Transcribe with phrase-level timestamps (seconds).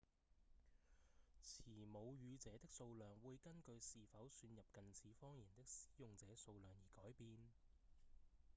[1.43, 1.61] 持
[1.93, 7.37] 母語者的數量會根據是否算入近似方言的使用者數量而改變